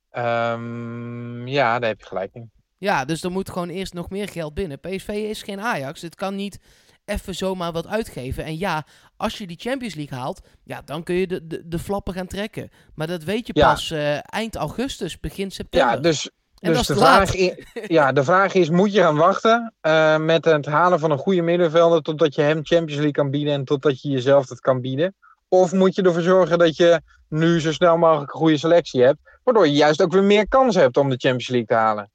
Ehm, 0.10 1.48
ja, 1.48 1.80
daar 1.80 1.90
heb 1.90 2.00
je 2.00 2.06
gelijk 2.06 2.34
in. 2.34 2.52
Ja, 2.78 3.06
dus 3.06 3.24
er 3.24 3.32
moet 3.32 3.50
gewoon 3.50 3.70
eerst 3.70 3.94
nog 3.94 4.10
meer 4.10 4.28
geld 4.30 4.54
binnen. 4.54 4.80
PSV 4.80 5.08
is 5.08 5.44
geen 5.44 5.60
Ajax. 5.60 6.02
Het 6.02 6.16
kan 6.16 6.36
niet 6.36 6.60
even 7.06 7.36
zomaar 7.36 7.72
wat 7.72 7.88
uitgeven. 7.88 8.44
En 8.44 8.58
ja, 8.58 8.86
als 9.18 9.38
je 9.38 9.48
die 9.48 9.60
Champions 9.60 9.96
League 9.96 10.18
haalt, 10.18 10.48
ja, 10.64 10.82
dan 10.82 11.04
kun 11.04 11.16
je 11.16 11.28
de, 11.28 11.48
de, 11.48 11.68
de 11.68 11.80
flappen 11.80 12.14
gaan 12.14 12.28
trekken. 12.28 12.70
Maar 12.96 13.08
dat 13.08 13.24
weet 13.24 13.48
je 13.48 13.54
Ja. 13.56 13.72
pas 13.72 13.92
eh, 13.92 14.18
eind 14.34 14.56
augustus, 14.56 15.20
begin 15.20 15.52
september. 15.52 15.92
Ja, 15.92 15.98
dus, 15.98 16.30
en 16.66 16.72
dus 16.72 16.82
is 16.82 16.88
de, 16.88 16.96
vraag 16.96 17.36
i- 17.36 17.54
ja, 17.88 18.12
de 18.12 18.24
vraag 18.24 18.54
is, 18.54 18.70
moet 18.70 18.94
je 18.94 19.00
gaan 19.02 19.16
wachten 19.16 19.74
eh, 19.82 20.18
met 20.18 20.46
het 20.46 20.66
halen 20.66 21.00
van 21.00 21.12
een 21.12 21.18
goede 21.18 21.42
middenvelder 21.42 22.02
totdat 22.02 22.36
je 22.36 22.42
hem 22.42 22.60
Champions 22.66 22.94
League 22.94 23.12
kan 23.12 23.30
bieden 23.30 23.54
en 23.54 23.66
totdat 23.66 24.02
je 24.02 24.10
jezelf 24.10 24.46
dat 24.46 24.60
kan 24.60 24.82
bieden? 24.82 25.16
Of 25.48 25.74
moet 25.74 25.96
je 25.96 26.02
ervoor 26.02 26.22
zorgen 26.22 26.58
dat 26.58 26.76
je 26.76 27.02
nu 27.30 27.60
zo 27.60 27.72
snel 27.72 27.98
mogelijk 27.98 28.34
een 28.34 28.40
goede 28.40 28.58
selectie 28.58 29.02
hebt, 29.04 29.18
waardoor 29.44 29.68
je 29.68 29.74
juist 29.74 30.02
ook 30.02 30.12
weer 30.12 30.24
meer 30.24 30.48
kans 30.48 30.76
hebt 30.76 30.98
om 30.98 31.10
de 31.10 31.18
Champions 31.18 31.48
League 31.48 31.68
te 31.68 31.74
halen? 31.74 32.10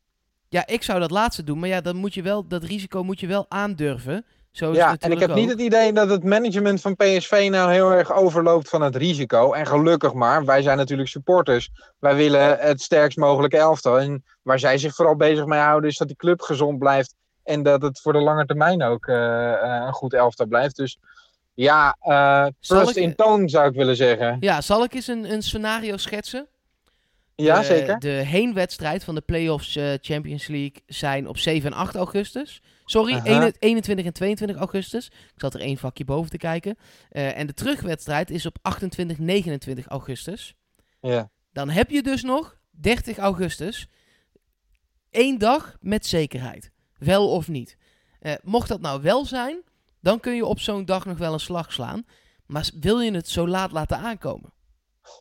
Ja, 0.48 0.66
ik 0.66 0.82
zou 0.82 1.00
dat 1.00 1.10
laatste 1.10 1.44
doen. 1.44 1.58
Maar 1.58 1.68
ja, 1.68 1.80
dan 1.80 1.96
moet 1.96 2.14
je 2.14 2.22
wel, 2.22 2.46
dat 2.48 2.64
risico 2.64 3.02
moet 3.04 3.20
je 3.20 3.26
wel 3.26 3.46
aandurven. 3.48 4.24
Zo 4.50 4.70
is 4.70 4.76
Ja, 4.76 4.96
en 4.98 5.12
ik 5.12 5.18
heb 5.18 5.34
niet 5.34 5.48
het 5.50 5.60
idee 5.60 5.92
dat 5.92 6.10
het 6.10 6.24
management 6.24 6.80
van 6.80 6.96
PSV 6.96 7.48
nou 7.50 7.72
heel 7.72 7.90
erg 7.92 8.12
overloopt 8.12 8.68
van 8.68 8.82
het 8.82 8.96
risico. 8.96 9.52
En 9.52 9.66
gelukkig 9.66 10.12
maar, 10.12 10.44
wij 10.44 10.62
zijn 10.62 10.76
natuurlijk 10.76 11.08
supporters. 11.08 11.70
Wij 11.98 12.14
willen 12.16 12.58
het 12.58 12.80
sterkst 12.80 13.18
mogelijke 13.18 13.56
elftal. 13.56 13.98
En 14.00 14.24
waar 14.42 14.58
zij 14.58 14.78
zich 14.78 14.94
vooral 14.94 15.16
bezig 15.16 15.44
mee 15.44 15.60
houden 15.60 15.90
is 15.90 15.96
dat 15.96 16.06
die 16.06 16.16
club 16.16 16.40
gezond 16.40 16.78
blijft. 16.78 17.14
En 17.44 17.62
dat 17.62 17.82
het 17.82 18.00
voor 18.00 18.12
de 18.12 18.18
lange 18.20 18.46
termijn 18.46 18.82
ook 18.82 19.06
eh, 19.06 19.52
eh, 19.52 19.84
een 19.86 19.92
goed 19.92 20.14
elftal 20.14 20.46
blijft. 20.46 20.76
Dus 20.76 20.98
ja, 21.54 21.96
ik- 22.88 22.94
in 22.96 23.14
toon 23.14 23.48
zou 23.48 23.68
ik 23.68 23.74
willen 23.74 23.96
zeggen. 23.96 24.36
Ja, 24.40 24.60
zal 24.60 24.84
ik 24.84 24.94
eens 24.94 25.06
een, 25.06 25.32
een 25.32 25.42
scenario 25.42 25.96
schetsen? 25.96 26.46
Ja, 27.34 27.58
De- 27.58 27.64
zeker. 27.64 27.98
De 27.98 28.08
heenwedstrijd 28.08 29.04
van 29.04 29.14
de 29.14 29.20
playoffs 29.20 29.78
Champions 30.00 30.46
League 30.46 30.82
zijn 30.86 31.28
op 31.28 31.38
7 31.38 31.70
en 31.72 31.76
8 31.78 31.94
augustus. 31.96 32.62
Sorry, 32.90 33.12
Aha. 33.12 33.24
21 33.24 33.60
21 33.60 34.04
en 34.06 34.12
22 34.12 34.56
augustus. 34.56 35.06
Ik 35.06 35.32
zat 35.40 35.54
er 35.54 35.60
één 35.60 35.76
vakje 35.76 36.04
boven 36.04 36.30
te 36.30 36.36
kijken. 36.36 36.76
Eh, 37.10 37.38
en 37.38 37.46
de 37.46 37.54
terugwedstrijd 37.54 38.30
is 38.30 38.46
op 38.46 38.56
28, 38.62 39.18
29 39.18 39.86
augustus. 39.86 40.54
Ja. 41.00 41.30
Dan 41.52 41.68
heb 41.68 41.90
je 41.90 42.02
dus 42.02 42.22
nog 42.22 42.58
30 42.70 43.18
augustus. 43.18 43.86
Eén 45.10 45.38
dag 45.38 45.76
met 45.80 46.06
zekerheid. 46.06 46.70
Wel 46.98 47.30
of 47.30 47.48
niet. 47.48 47.76
Eh, 48.20 48.32
mocht 48.42 48.68
dat 48.68 48.80
nou 48.80 49.02
wel 49.02 49.24
zijn, 49.24 49.62
dan 50.00 50.20
kun 50.20 50.34
je 50.34 50.44
op 50.46 50.60
zo'n 50.60 50.84
dag 50.84 51.04
nog 51.06 51.18
wel 51.18 51.32
een 51.32 51.40
slag 51.40 51.72
slaan. 51.72 52.04
Maar 52.46 52.70
wil 52.80 53.00
je 53.00 53.12
het 53.12 53.28
zo 53.28 53.48
laat 53.48 53.72
laten 53.72 53.96
aankomen? 53.98 54.52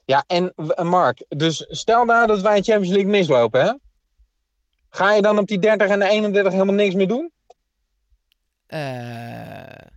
Ja, 0.06 0.24
en 0.28 0.54
w- 0.56 0.82
Mark, 0.84 1.26
dus 1.28 1.66
stel 1.70 2.06
nou 2.06 2.28
dat 2.28 2.42
wij 2.42 2.62
Champions 2.62 2.90
League 2.90 3.12
mislopen, 3.12 3.62
hè? 3.66 3.74
Ga 4.90 5.14
je 5.14 5.22
dan 5.22 5.38
op 5.38 5.48
die 5.48 5.60
30 5.60 5.88
en 5.88 6.00
de 6.00 6.06
31 6.10 6.52
helemaal 6.54 6.76
niks 6.76 6.96
meer 6.96 7.08
doen? 7.08 7.32
Eh, 8.70 9.88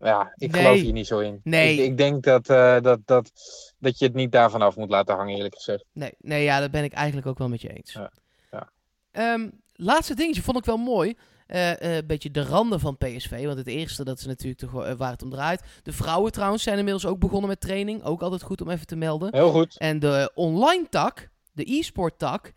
Ja, 0.00 0.32
ik 0.36 0.50
Nee. 0.52 0.62
geloof 0.62 0.80
hier 0.80 0.92
niet 0.92 1.06
zo 1.06 1.18
in. 1.18 1.40
Nee. 1.44 1.72
Ik, 1.72 1.78
ik 1.90 1.96
denk 1.96 2.22
dat, 2.24 2.48
eh, 2.48 2.80
dat, 2.80 3.00
dat, 3.04 3.30
dat 3.78 3.98
je 3.98 4.04
het 4.04 4.14
niet 4.14 4.32
daarvan 4.32 4.62
af 4.62 4.76
moet 4.76 4.90
laten 4.90 5.16
hangen, 5.16 5.36
eerlijk 5.36 5.54
gezegd. 5.54 5.84
nee, 5.92 6.12
nee, 6.18 6.42
ja, 6.44 6.60
dat 6.60 6.70
ben 6.70 6.84
ik 6.84 6.92
eigenlijk 6.92 7.26
ook 7.26 7.38
wel 7.38 7.48
met 7.48 7.60
je 7.60 7.68
eens. 7.76 7.92
Ja, 7.92 8.12
ja. 8.50 8.70
Ehm, 9.10 9.48
laatste 9.72 10.14
dingetje 10.14 10.42
vond 10.42 10.58
ik 10.58 10.64
wel 10.64 10.76
mooi. 10.76 11.14
Eh, 11.46 11.80
een 11.80 12.06
beetje 12.06 12.30
de 12.30 12.42
randen 12.44 12.80
van 12.80 12.96
PSV. 12.96 13.44
Want 13.44 13.58
het 13.58 13.66
eerste, 13.66 14.04
dat 14.04 14.18
is 14.18 14.26
natuurlijk 14.26 14.60
toch, 14.60 14.96
waar 14.96 15.10
het 15.10 15.22
om 15.22 15.30
draait. 15.30 15.62
De 15.82 15.92
vrouwen 15.92 16.32
trouwens 16.32 16.62
zijn 16.62 16.78
inmiddels 16.78 17.06
ook 17.06 17.18
begonnen 17.18 17.48
met 17.48 17.60
training. 17.60 18.02
Ook 18.02 18.22
altijd 18.22 18.42
goed 18.42 18.60
om 18.60 18.70
even 18.70 18.86
te 18.86 18.96
melden. 18.96 19.34
Heel 19.34 19.50
goed. 19.50 19.78
En 19.78 19.98
de 19.98 20.30
online 20.34 20.88
tak, 20.88 21.28
de 21.52 21.72
e-sport 21.72 22.18
tak, 22.18 22.52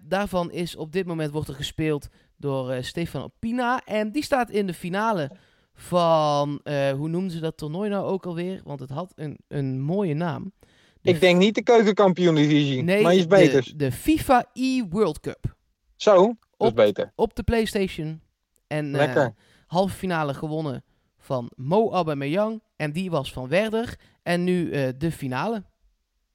daarvan 0.00 0.50
is 0.50 0.76
op 0.76 0.92
dit 0.92 1.06
moment 1.06 1.32
wordt 1.32 1.48
er 1.48 1.54
gespeeld 1.54 2.08
door 2.42 2.70
eh, 2.70 2.82
Stefan 2.82 3.32
Pina. 3.38 3.80
En 3.84 4.12
die 4.12 4.22
staat 4.24 4.50
in 4.50 4.66
de 4.66 4.74
finale 4.74 5.30
van, 5.74 6.60
eh, 6.62 6.90
hoe 6.90 7.08
noemden 7.08 7.30
ze 7.30 7.40
dat 7.40 7.56
toernooi 7.56 7.90
nou 7.90 8.06
ook 8.06 8.26
alweer? 8.26 8.60
Want 8.64 8.80
het 8.80 8.90
had 8.90 9.12
een, 9.14 9.38
een 9.48 9.80
mooie 9.80 10.14
naam. 10.14 10.52
De 11.00 11.10
Ik 11.10 11.20
denk 11.20 11.38
niet 11.38 11.54
de 11.54 11.62
keukenkampioen-divisie, 11.62 12.82
Nee, 12.82 13.02
maar 13.02 13.14
iets 13.14 13.26
beters. 13.26 13.66
de, 13.66 13.76
de 13.76 13.92
FIFA 13.92 14.44
e-World 14.52 15.20
Cup. 15.20 15.56
Zo, 15.96 16.14
dat 16.26 16.36
is 16.58 16.68
Op- 16.68 16.76
beter. 16.76 17.12
Op 17.14 17.34
de 17.34 17.42
PlayStation. 17.42 18.20
En 18.66 18.90
Lekker. 18.90 19.34
halve 19.66 19.94
finale 19.96 20.34
gewonnen 20.34 20.84
van 21.18 21.50
Mo 21.56 21.90
Aubameyang. 21.92 22.62
En 22.76 22.92
die 22.92 23.10
was 23.10 23.32
van 23.32 23.48
Werder. 23.48 23.98
En 24.22 24.44
nu 24.44 24.70
de 24.96 25.12
finale. 25.12 25.62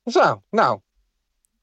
Zo, 0.05 0.41
nou. 0.49 0.79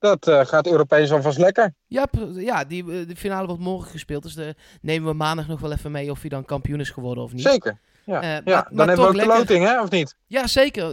Dat 0.04 0.28
eh, 0.28 0.46
gaat 0.46 0.66
Europees 0.66 1.12
alvast 1.12 1.38
lekker. 1.38 1.74
Ja, 1.86 2.06
ja 2.34 2.64
die, 2.64 2.82
eh, 2.82 3.08
de 3.08 3.16
finale 3.16 3.46
wordt 3.46 3.62
morgen 3.62 3.90
gespeeld. 3.90 4.22
Dus 4.22 4.34
de, 4.34 4.54
nemen 4.80 5.08
we 5.10 5.14
maandag 5.14 5.46
nog 5.46 5.60
wel 5.60 5.72
even 5.72 5.90
mee 5.90 6.10
of 6.10 6.20
hij 6.20 6.30
dan 6.30 6.44
kampioen 6.44 6.80
is 6.80 6.90
geworden 6.90 7.24
of 7.24 7.32
niet. 7.32 7.42
Zeker. 7.42 7.78
Ja, 8.04 8.22
Eh, 8.22 8.28
ja. 8.28 8.40
maar- 8.44 8.64
dan 8.64 8.76
maar 8.76 8.86
hebben 8.86 9.04
we 9.04 9.10
ook 9.12 9.18
de 9.18 9.26
loting, 9.26 9.64
hè, 9.64 9.82
of 9.82 9.90
niet? 9.90 10.16
Ja, 10.26 10.46
zeker. 10.46 10.92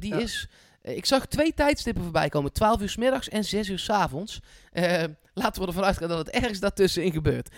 Die 0.00 0.14
Ja. 0.14 0.20
is... 0.20 0.48
Ik 0.82 1.06
zag 1.06 1.26
twee 1.26 1.54
tijdstippen 1.54 2.02
voorbij 2.02 2.28
komen. 2.28 2.52
12 2.52 2.80
uur 2.80 2.88
s 2.88 2.96
middags 2.96 3.28
en 3.28 3.44
6 3.44 3.68
uur 3.68 3.78
s 3.78 3.90
avonds. 3.90 4.40
Laten 5.34 5.62
we 5.62 5.66
ervan 5.68 5.84
uitgaan 5.84 6.08
dat 6.08 6.18
het 6.18 6.30
ergens 6.30 6.60
daartussenin 6.60 7.12
gebeurt. 7.12 7.48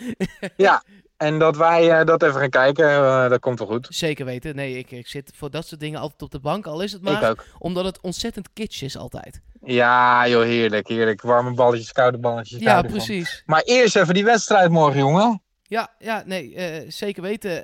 En 1.16 1.38
dat 1.38 1.56
wij 1.56 1.90
eh, 1.90 2.06
dat 2.06 2.22
even 2.22 2.40
gaan 2.40 2.50
kijken, 2.50 2.88
eh, 2.88 3.28
dat 3.28 3.40
komt 3.40 3.58
wel 3.58 3.68
goed. 3.68 3.86
Zeker 3.90 4.24
weten. 4.24 4.56
Nee, 4.56 4.78
ik, 4.78 4.90
ik 4.90 5.06
zit 5.06 5.32
voor 5.34 5.50
dat 5.50 5.66
soort 5.66 5.80
dingen 5.80 6.00
altijd 6.00 6.22
op 6.22 6.30
de 6.30 6.40
bank. 6.40 6.66
Al 6.66 6.80
is 6.80 6.92
het 6.92 7.02
maar 7.02 7.22
Ik 7.22 7.28
ook. 7.28 7.44
omdat 7.58 7.84
het 7.84 8.00
ontzettend 8.00 8.48
kitsch 8.52 8.82
is 8.82 8.96
altijd. 8.96 9.40
Ja, 9.64 10.28
joh, 10.28 10.42
heerlijk, 10.42 10.88
heerlijk. 10.88 11.22
Warme 11.22 11.54
balletjes, 11.54 11.92
koude 11.92 12.18
balletjes. 12.18 12.60
Ja, 12.60 12.82
precies. 12.82 13.42
Maar 13.46 13.62
eerst 13.62 13.96
even 13.96 14.14
die 14.14 14.24
wedstrijd 14.24 14.70
morgen, 14.70 14.98
jongen. 15.00 15.42
Ja, 15.62 15.88
ja 15.98 16.22
nee, 16.26 16.54
eh, 16.54 16.90
zeker 16.90 17.22
weten. 17.22 17.62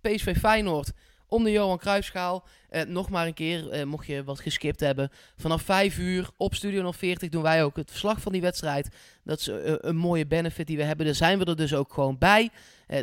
PSV 0.00 0.36
Feyenoord 0.38 0.90
om 1.30 1.44
de 1.44 1.50
Johan 1.50 1.78
Cruijffschaal. 1.78 2.44
Eh, 2.68 2.82
nog 2.82 3.08
maar 3.08 3.26
een 3.26 3.34
keer, 3.34 3.70
eh, 3.70 3.84
mocht 3.84 4.06
je 4.06 4.24
wat 4.24 4.40
geskipt 4.40 4.80
hebben. 4.80 5.10
Vanaf 5.36 5.62
5 5.62 5.98
uur 5.98 6.30
op 6.36 6.54
Studio 6.54 6.92
040 6.92 7.28
doen 7.28 7.42
wij 7.42 7.64
ook 7.64 7.76
het 7.76 7.90
verslag 7.90 8.20
van 8.20 8.32
die 8.32 8.40
wedstrijd. 8.40 8.88
Dat 9.24 9.40
is 9.40 9.48
eh, 9.48 9.72
een 9.76 9.96
mooie 9.96 10.26
benefit 10.26 10.66
die 10.66 10.76
we 10.76 10.82
hebben. 10.82 11.06
Daar 11.06 11.14
zijn 11.14 11.38
we 11.38 11.44
er 11.44 11.56
dus 11.56 11.74
ook 11.74 11.92
gewoon 11.92 12.18
bij. 12.18 12.50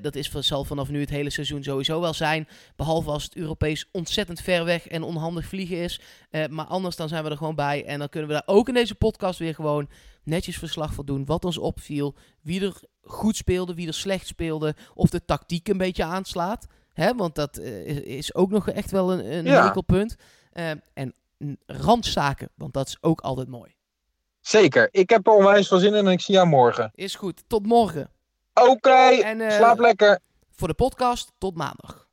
Dat 0.01 0.15
is, 0.15 0.31
zal 0.31 0.63
vanaf 0.63 0.89
nu 0.89 0.99
het 0.99 1.09
hele 1.09 1.29
seizoen 1.29 1.63
sowieso 1.63 2.01
wel 2.01 2.13
zijn. 2.13 2.47
Behalve 2.75 3.09
als 3.09 3.23
het 3.23 3.35
Europees 3.35 3.85
ontzettend 3.91 4.41
ver 4.41 4.65
weg 4.65 4.87
en 4.87 5.03
onhandig 5.03 5.45
vliegen 5.45 5.77
is. 5.77 5.99
Maar 6.49 6.65
anders 6.65 6.95
dan 6.95 7.07
zijn 7.07 7.23
we 7.23 7.29
er 7.29 7.37
gewoon 7.37 7.55
bij. 7.55 7.85
En 7.85 7.99
dan 7.99 8.09
kunnen 8.09 8.29
we 8.29 8.35
daar 8.35 8.55
ook 8.55 8.67
in 8.67 8.73
deze 8.73 8.95
podcast 8.95 9.39
weer 9.39 9.55
gewoon 9.55 9.89
netjes 10.23 10.57
verslag 10.57 10.93
van 10.93 11.05
doen. 11.05 11.25
Wat 11.25 11.45
ons 11.45 11.57
opviel. 11.57 12.15
Wie 12.41 12.61
er 12.61 12.81
goed 13.01 13.35
speelde, 13.35 13.73
wie 13.73 13.87
er 13.87 13.93
slecht 13.93 14.27
speelde. 14.27 14.75
Of 14.93 15.09
de 15.09 15.25
tactiek 15.25 15.67
een 15.67 15.77
beetje 15.77 16.03
aanslaat. 16.03 16.67
Hè, 16.97 17.15
want 17.15 17.35
dat 17.35 17.57
eh, 17.57 17.87
is- 17.97 18.33
ook 18.35 18.49
nog 18.49 18.69
echt 18.69 18.91
wel 18.91 19.11
een, 19.11 19.33
een 19.33 19.45
Ja. 19.45 19.65
hekelpunt. 19.65 20.15
Eh, 20.51 20.69
en 20.93 21.13
randzaken, 21.65 22.49
want 22.55 22.73
dat 22.73 22.87
is 22.87 22.97
ook 23.01 23.21
altijd 23.21 23.47
mooi. 23.47 23.75
Zeker. 24.41 24.87
Ik 24.91 25.09
heb 25.09 25.27
er 25.27 25.33
onwijs 25.33 25.67
veel 25.67 25.77
zin 25.79 25.93
in 25.93 26.05
en 26.05 26.11
ik 26.11 26.21
zie 26.21 26.33
jou 26.35 26.47
morgen. 26.47 26.91
Is 26.93 27.15
goed, 27.15 27.43
tot 27.47 27.65
morgen. 27.65 28.09
Oké, 28.53 28.89
En, 29.23 29.41
eh, 29.41 29.51
slaap 29.51 29.79
lekker. 29.79 30.19
Voor 30.51 30.67
de 30.67 30.73
podcast, 30.73 31.31
tot 31.37 31.55
maandag. 31.55 32.06